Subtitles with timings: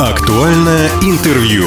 [0.00, 1.64] Актуальное интервью.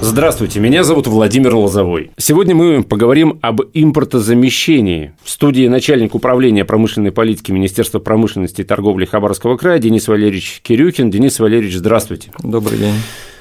[0.00, 2.12] Здравствуйте, меня зовут Владимир Лозовой.
[2.16, 5.12] Сегодня мы поговорим об импортозамещении.
[5.22, 11.10] В студии начальник управления промышленной политики Министерства промышленности и торговли Хабаровского края Денис Валерьевич Кирюхин.
[11.10, 12.30] Денис Валерьевич, здравствуйте.
[12.42, 12.94] Добрый день.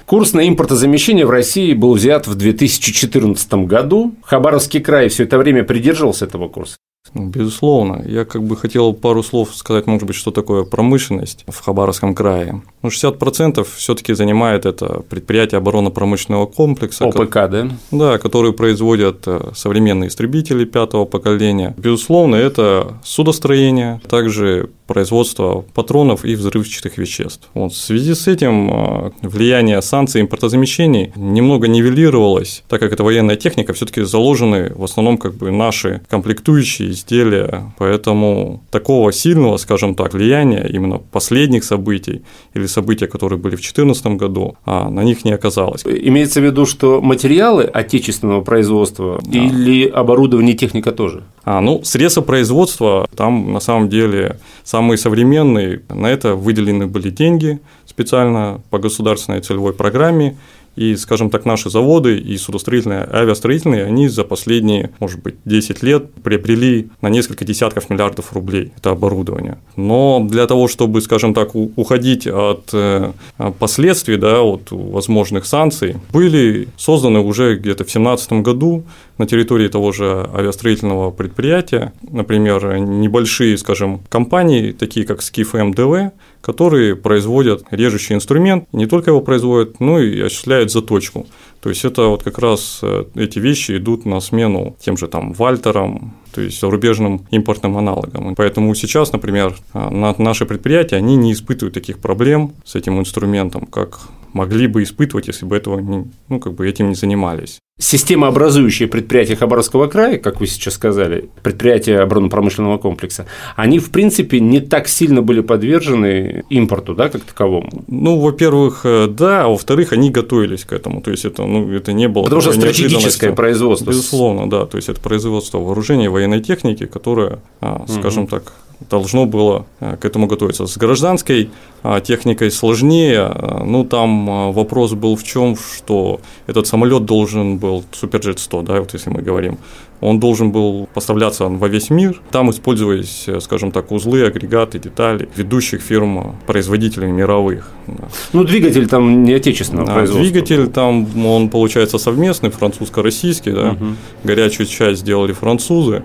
[0.06, 4.14] Курс на импортозамещение в России был взят в 2014 году.
[4.24, 6.76] Хабаровский край все это время придерживался этого курса.
[7.14, 8.04] Ну, безусловно.
[8.06, 12.62] Я как бы хотел пару слов сказать, может быть, что такое промышленность в Хабаровском крае.
[12.84, 17.06] Ну, 60% все таки занимает это предприятие оборонно-промышленного комплекса.
[17.06, 17.70] ОПК, да?
[17.92, 21.74] Да, которые производят э, современные истребители пятого поколения.
[21.78, 27.48] Безусловно, это судостроение, также производство патронов и взрывчатых веществ.
[27.54, 33.38] Вот в связи с этим э, влияние санкций импортозамещений немного нивелировалось, так как это военная
[33.38, 39.96] техника, все таки заложены в основном как бы наши комплектующие изделия, поэтому такого сильного, скажем
[39.96, 42.22] так, влияния именно последних событий
[42.54, 45.84] или события, которые были в 2014 году, а на них не оказалось.
[45.86, 49.40] Имеется в виду, что материалы отечественного производства да.
[49.40, 51.24] или оборудование и техника тоже?
[51.44, 57.60] А, ну, средства производства там на самом деле самые современные, на это выделены были деньги
[57.86, 60.38] специально по государственной целевой программе,
[60.76, 66.14] и, скажем так, наши заводы и судостроительные, авиастроительные, они за последние, может быть, 10 лет
[66.24, 69.58] приобрели на несколько десятков миллиардов рублей это оборудование.
[69.76, 73.12] Но для того, чтобы, скажем так, уходить от э,
[73.60, 78.84] последствий, да, от возможных санкций, были созданы уже где-то в 2017 году
[79.18, 86.12] на территории того же авиастроительного предприятия, например, небольшие, скажем, компании, такие как Скиф МДВ,
[86.42, 91.28] которые производят режущий инструмент, не только его производят, но и осуществляют заточку.
[91.62, 95.34] То есть это вот как раз э, эти вещи идут на смену тем же там
[95.34, 98.36] Вальтерам, то есть зарубежным импортным аналогам.
[98.36, 104.00] Поэтому сейчас, например, э, наши предприятия, они не испытывают таких проблем с этим инструментом, как
[104.34, 107.60] могли бы испытывать, если бы этого не, ну, как бы этим не занимались.
[107.82, 113.26] Системообразующие предприятия Хабаровского края, как вы сейчас сказали, предприятия оборонно-промышленного комплекса,
[113.56, 117.84] они, в принципе, не так сильно были подвержены импорту, да, как таковому?
[117.88, 121.92] Ну, во-первых, э, да, а во-вторых, они готовились к этому, то есть это, ну, это
[121.92, 122.22] не было…
[122.22, 123.90] Потому что стратегическое производство.
[123.90, 128.30] Безусловно, да, то есть это производство вооружения и военной техники, которое, а, скажем угу.
[128.30, 128.54] так,
[128.90, 130.68] должно было э, к этому готовиться.
[130.68, 131.50] С гражданской
[131.84, 133.22] а, техникой сложнее.
[133.22, 138.80] А, ну, там вопрос был в чем, что этот самолет должен был, Суперджет 100, да,
[138.80, 139.58] вот если мы говорим,
[140.00, 142.22] он должен был поставляться во весь мир.
[142.32, 147.70] Там использовались, э, скажем так, узлы, агрегаты, детали ведущих фирм, производителей мировых.
[147.88, 148.08] Да.
[148.34, 150.24] Ну, двигатель там не отечественного да, производства.
[150.24, 153.72] Двигатель там, он получается совместный, французско-российский, да.
[153.72, 153.86] Угу.
[154.24, 156.04] Горячую часть сделали французы.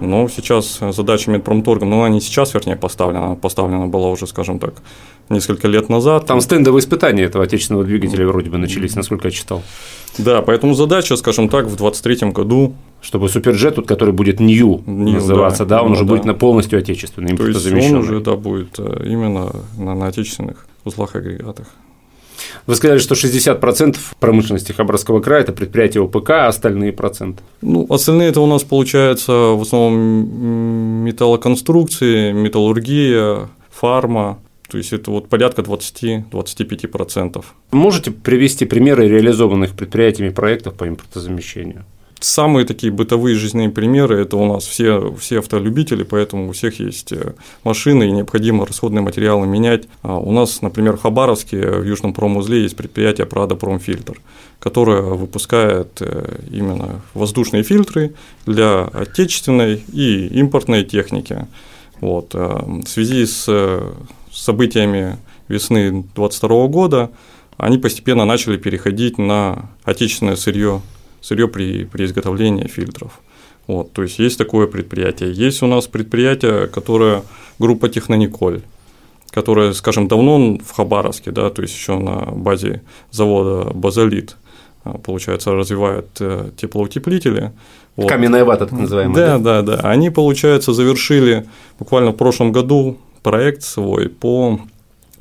[0.00, 4.58] Но сейчас задача Медпромторга, ну, она не сейчас, вернее, поставлена, она поставлена была уже, скажем
[4.58, 4.74] так,
[5.28, 6.26] несколько лет назад.
[6.26, 9.62] Там стендовые испытания этого отечественного двигателя вроде бы начались, насколько я читал.
[10.18, 15.64] Да, поэтому задача, скажем так, в 2023 году чтобы суперджет, который будет New, New называться,
[15.64, 16.08] да, да он ну, уже да.
[16.08, 20.66] будет на полностью отечественный, То есть он уже, да, будет э, именно на, на отечественных
[20.84, 21.68] узлах агрегатах.
[22.66, 27.42] Вы сказали, что 60% промышленности Хабаровского края– это предприятия ОПК, а остальные проценты?
[27.62, 35.28] Ну, остальные– это у нас, получается, в основном металлоконструкции, металлургия, фарма, то есть это вот
[35.28, 37.44] порядка 20-25%.
[37.70, 41.84] Можете привести примеры реализованных предприятиями проектов по импортозамещению?
[42.20, 47.12] Самые такие бытовые жизненные примеры– это у нас все, все автолюбители, поэтому у всех есть
[47.12, 49.84] э, машины, и необходимо расходные материалы менять.
[50.02, 54.18] А у нас, например, в Хабаровске в Южном промузле есть предприятие «Прада Промфильтр»,
[54.60, 58.14] которое выпускает э, именно воздушные фильтры
[58.46, 61.46] для отечественной и импортной техники.
[62.00, 62.30] Вот.
[62.34, 63.46] Э, в связи с
[64.32, 65.18] событиями
[65.48, 67.10] весны 2022 года
[67.58, 70.80] они постепенно начали переходить на отечественное сырье
[71.26, 73.20] сырье при, при изготовлении фильтров.
[73.66, 75.32] Вот, то есть есть такое предприятие.
[75.32, 77.22] Есть у нас предприятие, которое
[77.58, 78.60] группа Технониколь,
[79.30, 84.36] которая, скажем, давно в Хабаровске, да, то есть еще на базе завода Базолит,
[84.84, 87.52] а, получается, развивает э, теплоутеплители.
[87.96, 88.08] Вот.
[88.08, 89.16] Каменная вата, так называемая.
[89.16, 89.90] Да, да, да, да.
[89.90, 91.48] Они, получается, завершили
[91.80, 94.60] буквально в прошлом году проект свой по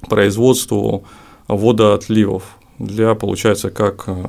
[0.08, 1.04] производству
[1.48, 2.44] водоотливов
[2.78, 4.24] для, получается, как э,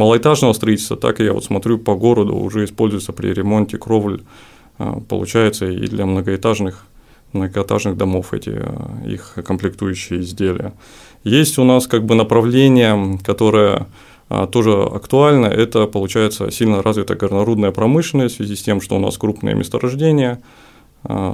[0.00, 4.22] малоэтажного строительства, так и я вот смотрю по городу уже используется при ремонте кровель,
[4.78, 6.86] а, получается и для многоэтажных
[7.32, 10.72] многоэтажных домов эти а, их комплектующие изделия.
[11.22, 13.88] Есть у нас как бы направление, которое
[14.30, 19.00] а, тоже актуально, это получается сильно развитая горнорудная промышленность в связи с тем, что у
[19.00, 20.40] нас крупные месторождения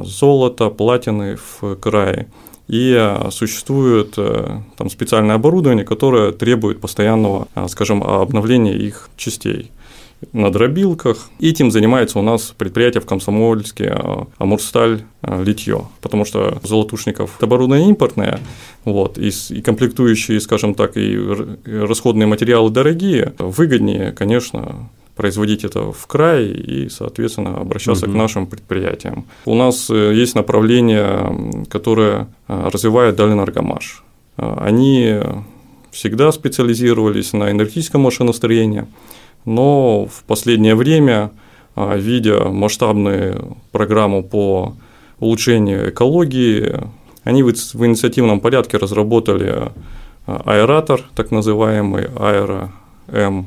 [0.02, 2.28] золота, платины в крае.
[2.68, 9.70] И существует там специальное оборудование, которое требует постоянного, скажем, обновления их частей
[10.32, 11.30] на дробилках.
[11.40, 13.96] Этим занимается у нас предприятие в Комсомольске
[14.38, 18.40] Амурсталь литье, потому что золотушников оборудование импортное,
[18.84, 21.18] вот, и, и комплектующие, скажем так, и
[21.66, 28.12] расходные материалы дорогие, выгоднее, конечно, производить это в край и, соответственно, обращаться угу.
[28.12, 29.24] к нашим предприятиям.
[29.46, 34.04] У нас э, есть направление, которое а, развивает Дальэнергомаш.
[34.36, 35.18] Они
[35.90, 38.84] всегда специализировались на энергетическом машиностроении,
[39.46, 41.30] но в последнее время,
[41.74, 44.74] видя масштабную программу по
[45.20, 46.74] улучшению экологии,
[47.24, 49.72] они в инициативном порядке разработали
[50.26, 53.46] аэратор, так называемый Аэро-М,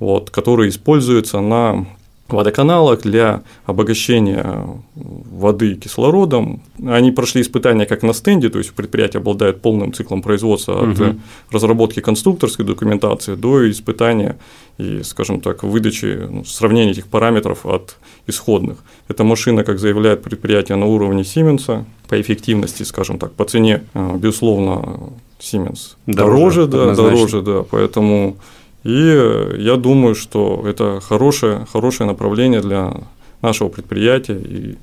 [0.00, 1.86] вот, который используется на
[2.32, 6.62] водоканалах для обогащения воды кислородом.
[6.86, 11.16] Они прошли испытания как на стенде, то есть предприятие обладает полным циклом производства от угу.
[11.50, 14.38] разработки конструкторской документации до испытания
[14.78, 18.78] и, скажем так, выдачи, ну, сравнения этих параметров от исходных.
[19.08, 24.16] Эта машина, как заявляет предприятие, на уровне Siemens по эффективности, скажем так, по цене, э,
[24.16, 28.36] безусловно, Siemens дороже, дороже да, дороже, да, поэтому
[28.84, 32.94] и я думаю, что это хорошее, хорошее направление для
[33.42, 34.38] нашего предприятия.
[34.38, 34.78] И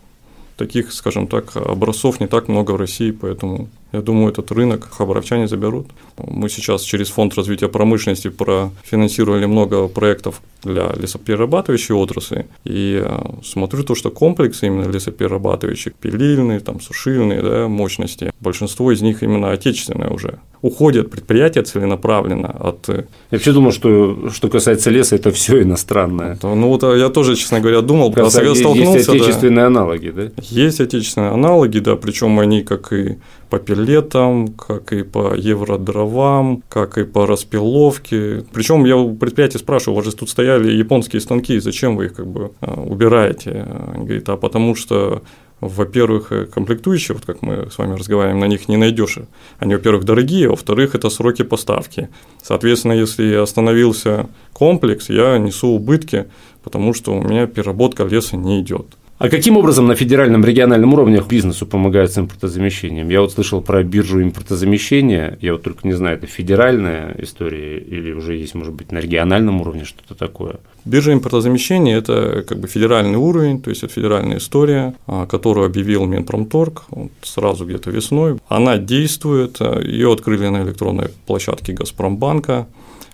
[0.55, 5.47] таких, скажем так, образцов не так много в России, поэтому я думаю, этот рынок хабаровчане
[5.47, 5.87] заберут.
[6.17, 12.47] Мы сейчас через Фонд развития промышленности профинансировали много проектов для лесоперерабатывающей отрасли.
[12.65, 19.01] И э, смотрю то, что комплексы именно лесоперерабатывающих, пилильные, там, сушильные да, мощности, большинство из
[19.01, 20.39] них именно отечественные уже.
[20.61, 22.89] Уходят предприятия целенаправленно от…
[22.89, 26.37] Э, я вообще думал, что что касается леса, это все иностранное.
[26.43, 28.97] Ну вот э, я тоже, честно говоря, думал, когда столкнулся.
[28.97, 30.31] Есть отечественные да, аналоги, да?
[30.41, 33.17] Есть отечественные аналоги, да, причем они как и
[33.49, 38.43] по пелетам, как и по евродровам, как и по распиловке.
[38.53, 42.15] Причем я у предприятия спрашиваю, у вас же тут стояли японские станки, зачем вы их
[42.15, 43.65] как бы а, убираете?
[43.93, 45.21] Они говорят, а потому что
[45.59, 49.17] во-первых, комплектующие, вот как мы с вами разговариваем, на них не найдешь.
[49.57, 52.09] Они, во-первых, дорогие, а во-вторых, это сроки поставки.
[52.43, 56.27] Соответственно, если остановился комплекс, я несу убытки,
[56.63, 58.85] потому что у меня переработка леса не идет.
[59.19, 63.09] А каким образом на федеральном, региональном уровне бизнесу помогают с импортозамещением?
[63.09, 68.11] Я вот слышал про биржу импортозамещения, я вот только не знаю, это федеральная история или
[68.11, 70.57] уже есть, может быть, на региональном уровне что-то такое?
[70.85, 76.05] Биржа импортозамещения– это как бы федеральный уровень, то есть это федеральная история, а, которую объявил
[76.05, 78.37] Минпромторг вот сразу где-то весной.
[78.47, 82.67] Она действует, ее открыли на электронной площадке Газпромбанка.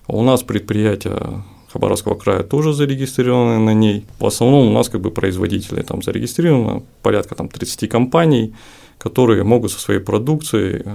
[0.08, 4.06] У нас предприятия Хабаровского края тоже зарегистрированы на ней.
[4.20, 8.54] В основном у нас как бы производители там зарегистрировано порядка там 30 компаний,
[9.00, 10.92] которые могут со своей продукцией э,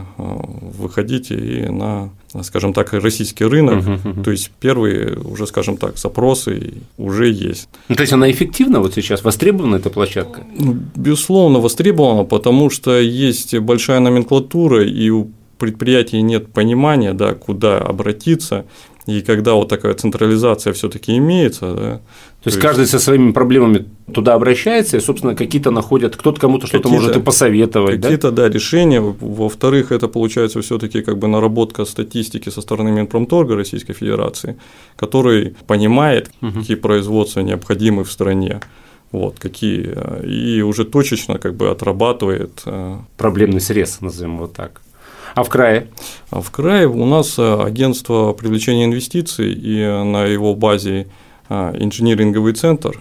[0.78, 2.10] выходить и на,
[2.42, 3.84] скажем так, российский рынок.
[3.84, 4.22] Uh-huh, uh-huh.
[4.24, 7.68] То есть первые уже, скажем так, запросы уже есть.
[7.88, 10.42] Ну, то есть она эффективна вот сейчас, востребована эта площадка?
[10.58, 15.28] Ну, безусловно, востребована, потому что есть большая номенклатура, и у
[15.58, 18.64] предприятий нет понимания, да, куда обратиться.
[19.06, 22.00] И когда вот такая централизация все-таки имеется, да,
[22.42, 26.66] то, то есть каждый со своими проблемами туда обращается, и, собственно, какие-то находят, кто-то кому-то
[26.66, 28.02] что-то может и посоветовать.
[28.02, 28.42] Какие-то, да?
[28.42, 29.00] да, решения.
[29.00, 34.56] Во-вторых, это получается все-таки как бы наработка статистики со стороны Минпромторга Российской Федерации,
[34.96, 36.60] который понимает, угу.
[36.60, 38.60] какие производства необходимы в стране
[39.10, 39.94] вот, какие,
[40.26, 42.62] и уже точечно как бы отрабатывает.
[42.66, 44.82] Э, Проблемный срез, назовем его так.
[45.38, 45.86] А в крае?
[46.30, 51.06] А в крае у нас э, агентство привлечения инвестиций, и на его базе
[51.48, 53.00] э, инжиниринговый центр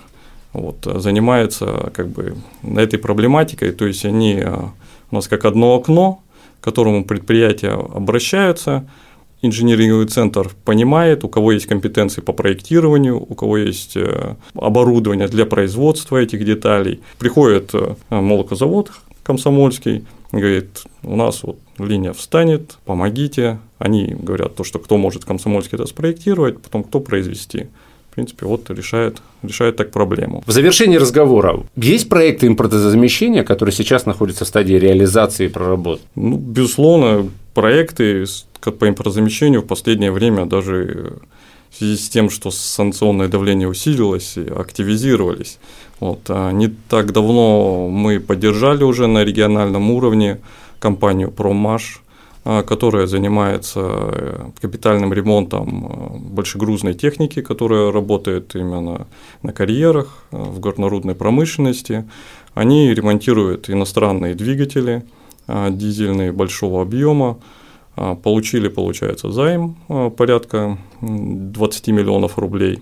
[0.53, 4.55] вот, занимается как бы этой проблематикой, то есть они э,
[5.09, 6.21] у нас как одно окно,
[6.61, 8.87] к которому предприятия обращаются,
[9.41, 13.97] инжиниринговый центр понимает, у кого есть компетенции по проектированию, у кого есть
[14.53, 17.01] оборудование для производства этих деталей.
[17.17, 17.73] Приходит
[18.11, 18.91] молокозавод
[19.23, 23.59] комсомольский, говорит, у нас вот линия встанет, помогите.
[23.77, 27.67] Они говорят то, что кто может комсомольски это спроектировать, потом кто произвести.
[28.11, 30.43] В принципе, вот решает, решает так проблему.
[30.47, 36.03] В завершении разговора, есть проекты импортозамещения, которые сейчас находятся в стадии реализации и проработки?
[36.15, 38.25] Ну, безусловно, проекты
[38.59, 41.19] по импортозамещению в последнее время даже
[41.77, 45.59] связи с тем, что санкционное давление усилилось и активизировались.
[45.99, 50.39] Вот, а не так давно мы поддержали уже на региональном уровне
[50.79, 52.01] компанию «Промаш»,
[52.49, 59.05] а, которая занимается э, капитальным ремонтом э, большегрузной техники, которая работает именно
[59.43, 62.09] на карьерах, э, в горнорудной промышленности.
[62.53, 65.03] Они ремонтируют иностранные двигатели,
[65.47, 67.37] дизельные большого объема.
[68.23, 69.75] Получили, получается, займ
[70.17, 72.79] порядка 20 миллионов рублей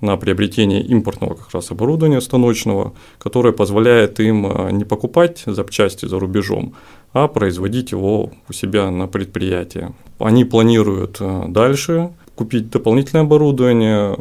[0.00, 6.74] на приобретение импортного как раз оборудования станочного, которое позволяет им не покупать запчасти за рубежом,
[7.12, 9.90] а производить его у себя на предприятии.
[10.18, 14.16] Они планируют дальше купить дополнительное оборудование,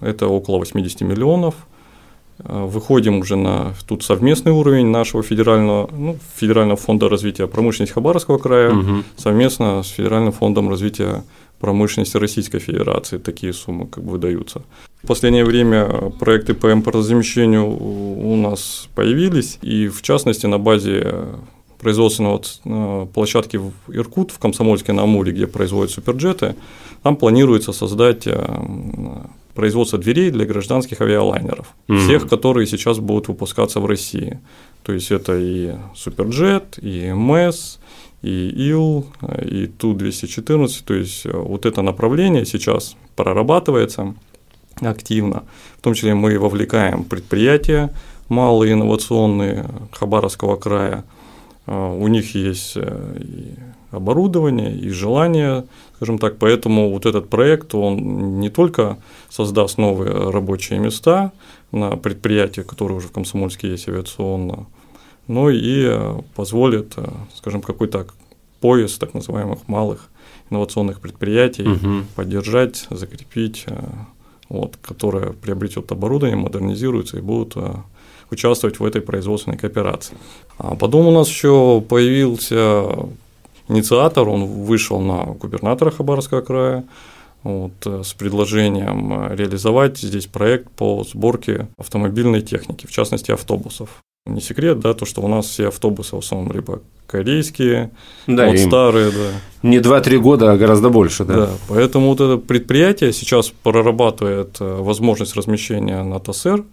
[0.00, 1.54] это около 80 миллионов.
[2.38, 8.38] Э, выходим уже на тут совместный уровень нашего федерального, ну, федерального фонда развития промышленности Хабаровского
[8.38, 9.04] края угу.
[9.16, 11.24] совместно с федеральным фондом развития
[11.60, 14.62] промышленности Российской Федерации такие суммы как бы выдаются.
[15.02, 21.26] В последнее время проекты по импортозамещению у нас появились, и в частности на базе
[21.78, 26.56] производственного э, площадки в Иркут, в Комсомольске на Амуре, где производят суперджеты,
[27.02, 28.34] там планируется создать э,
[29.54, 31.98] производство дверей для гражданских авиалайнеров, mm-hmm.
[31.98, 34.40] всех, которые сейчас будут выпускаться в России.
[34.82, 37.78] То есть это и Суперджет, и МС,
[38.22, 39.06] и ИЛ,
[39.42, 40.82] и Ту-214.
[40.84, 44.14] То есть э, вот это направление сейчас прорабатывается
[44.80, 45.44] активно.
[45.78, 47.92] В том числе мы вовлекаем предприятия
[48.28, 51.04] малые инновационные Хабаровского края.
[51.66, 53.14] Э, у них есть э,
[53.96, 55.64] оборудование, и желание
[56.04, 56.36] скажем так.
[56.38, 58.98] Поэтому вот этот проект, он не только
[59.30, 61.32] создаст новые рабочие места
[61.72, 64.66] на предприятиях, которые уже в Комсомольске есть авиационно,
[65.26, 68.06] но и э, позволит, э, скажем, какой-то
[68.60, 70.10] пояс так называемых малых
[70.50, 72.04] инновационных предприятий угу.
[72.14, 73.82] поддержать, закрепить, э,
[74.50, 77.56] вот, которое приобретет оборудование, модернизируется и будут
[78.30, 80.16] участвовать в этой производственной кооперации.
[80.58, 83.08] А потом у нас еще появился
[83.68, 86.84] инициатор, он вышел на губернатора Хабаровского края
[87.44, 94.02] вот, э, с предложением э, реализовать здесь проект по сборке автомобильной техники, в частности автобусов.
[94.26, 97.90] Не секрет, да, то, что у нас все автобусы в основном либо корейские,
[98.26, 99.30] да, вот старые, да.
[99.62, 101.34] Не 2-3 года, а гораздо больше, да.
[101.34, 106.64] Да, поэтому вот это предприятие сейчас прорабатывает э, возможность размещения на ТСР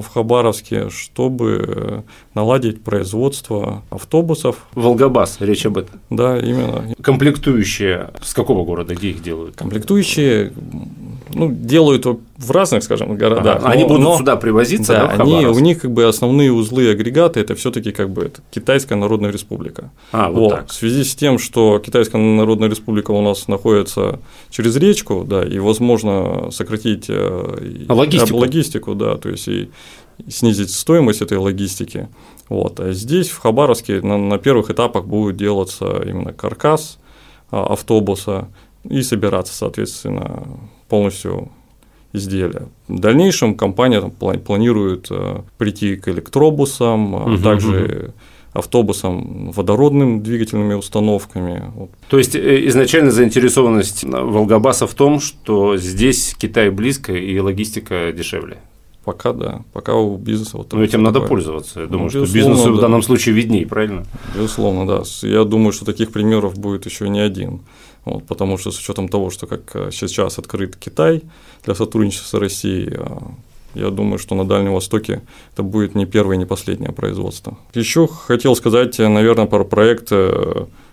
[0.00, 2.02] в Хабаровске, чтобы э,
[2.34, 4.66] наладить производство автобусов.
[4.74, 6.00] Волгобас, речь об этом.
[6.10, 6.94] Да, именно.
[7.00, 9.56] Комплектующие с какого города, где их делают?
[9.56, 10.52] Комплектующие
[11.32, 13.58] ну, делают в разных, скажем, городах.
[13.58, 13.68] Ага.
[13.68, 16.88] Они будут но, сюда привозиться, да, да они, у них как бы основные узлы и
[16.88, 19.90] агрегаты это все-таки как бы это Китайская Народная Республика.
[20.12, 20.68] А, вот, вот так.
[20.68, 25.58] В связи с тем, что Китайская Народная Республика у нас находится через речку, да, и
[25.58, 28.38] возможно сократить э, а логистику.
[28.38, 29.70] логистику, да, то есть и
[30.28, 32.08] снизить стоимость этой логистики.
[32.48, 32.80] Вот.
[32.80, 36.98] А здесь, в Хабаровске, на, на первых этапах будет делаться именно каркас
[37.50, 38.48] а, автобуса
[38.88, 40.44] и собираться, соответственно,
[40.88, 41.50] полностью
[42.12, 42.68] изделия.
[42.88, 48.12] В дальнейшем компания там, планирует э, прийти к электробусам, угу, а также
[48.52, 48.60] угу.
[48.60, 51.70] автобусам водородным двигательными установками.
[52.08, 58.58] То есть э, изначально заинтересованность Волгобаса в том, что здесь Китай близко и логистика дешевле.
[59.04, 60.72] Пока да, пока у бизнеса вот.
[60.72, 61.82] Но этим надо пользоваться.
[61.82, 62.70] Я думаю, ну, что бизнесу да.
[62.72, 64.04] в данном случае видней, правильно?
[64.34, 65.02] Безусловно, да.
[65.22, 67.60] Я думаю, что таких примеров будет еще не один.
[68.06, 71.22] Вот, потому что с учетом того, что как э, сейчас открыт Китай
[71.64, 73.06] для сотрудничества с Россией, э,
[73.74, 75.22] я думаю, что на Дальнем Востоке
[75.52, 77.58] это будет не первое, не последнее производство.
[77.74, 80.12] Еще хотел сказать, э, наверное, про проект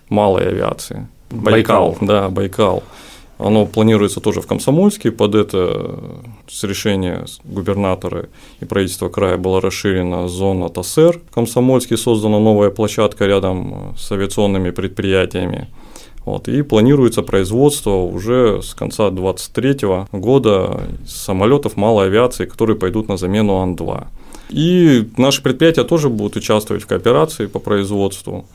[0.08, 1.06] малой авиации.
[1.30, 1.90] Байкал.
[1.90, 2.06] Байкал.
[2.06, 2.82] Да, Байкал.
[3.38, 6.00] Оно планируется тоже в Комсомольске, под это
[6.48, 8.26] с решения губернатора
[8.60, 11.20] и правительства края была расширена зона ТАСЭР.
[11.30, 15.68] В Комсомольске создана новая площадка рядом с авиационными предприятиями.
[16.24, 23.16] Вот, и планируется производство уже с конца 2023 года самолетов малой авиации, которые пойдут на
[23.16, 24.06] замену Ан-2.
[24.48, 28.46] И наши предприятия тоже будут участвовать в кооперации по производству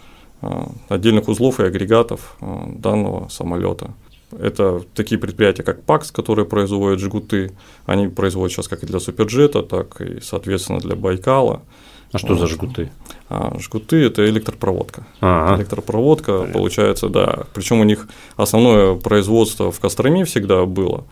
[0.41, 3.91] а, отдельных узлов и агрегатов а, данного самолета.
[4.31, 7.51] Это такие предприятия, как ПАКС, которые производят жгуты.
[7.85, 11.61] Они производят сейчас как и для Суперджета, так и, соответственно, для Байкала.
[12.11, 12.39] А что вот.
[12.39, 12.91] за жгуты?
[13.29, 15.05] А, жгуты– это электропроводка.
[15.21, 15.57] А-а.
[15.57, 16.53] Электропроводка, Понятно.
[16.53, 17.43] получается, да.
[17.53, 21.05] Причем у них основное производство в Костроме всегда было,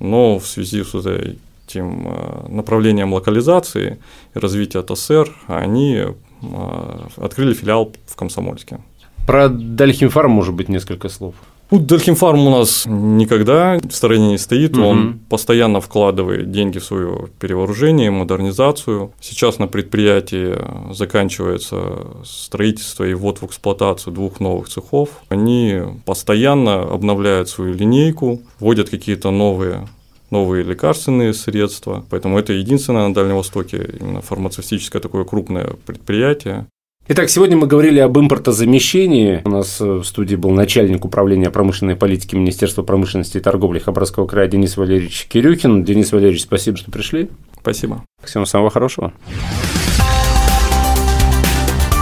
[0.00, 3.98] но в связи с этим а, направлением локализации
[4.34, 6.04] и развития ТСР они
[6.42, 8.80] а, открыли филиал в Комсомольске.
[9.26, 11.34] Про Дальхимфарм, может быть, несколько слов.
[11.70, 14.86] Ну, Дельхимфарм у нас никогда в стороне не стоит, угу.
[14.86, 19.12] он постоянно вкладывает деньги в свое перевооружение, модернизацию.
[19.20, 20.56] Сейчас на предприятии
[20.92, 21.78] заканчивается
[22.24, 25.10] строительство и ввод в эксплуатацию двух новых цехов.
[25.28, 29.86] Они постоянно обновляют свою линейку, вводят какие-то новые
[30.30, 32.04] новые лекарственные средства.
[32.08, 36.66] Поэтому это единственное на Дальнем Востоке именно фармацевтическое такое крупное предприятие.
[37.08, 39.42] Итак, сегодня мы говорили об импортозамещении.
[39.44, 44.46] У нас в студии был начальник управления промышленной политики Министерства промышленности и торговли Хабаровского края
[44.48, 45.82] Денис Валерьевич Кирюхин.
[45.82, 47.30] Денис Валерьевич, спасибо, что пришли.
[47.60, 48.04] Спасибо.
[48.22, 49.12] Всем самого хорошего.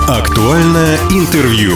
[0.09, 1.75] Актуальное интервью.